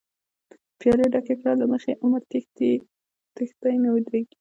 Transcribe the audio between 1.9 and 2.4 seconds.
عمر